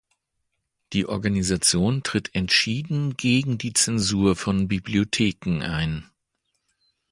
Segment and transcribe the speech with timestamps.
[0.93, 6.09] Die Organisation tritt entschieden gegen die Zensur von Bibliotheken ein.